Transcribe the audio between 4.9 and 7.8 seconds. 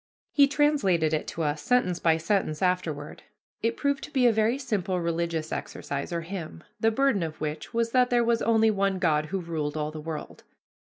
religious exercise or hymn, the burden of which